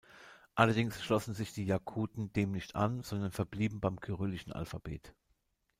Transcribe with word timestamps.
Allerdings 0.55 1.03
schlossen 1.03 1.35
sich 1.35 1.53
die 1.53 1.63
Jakuten 1.63 2.33
dem 2.33 2.53
nicht 2.53 2.73
an, 2.75 3.03
sondern 3.03 3.29
verblieben 3.31 3.79
beim 3.79 3.99
kyrillischen 3.99 4.51
Alphabet. 4.51 5.13